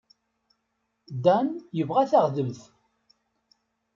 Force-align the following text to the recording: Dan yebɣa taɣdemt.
Dan 1.23 1.47
yebɣa 1.77 2.03
taɣdemt. 2.11 2.61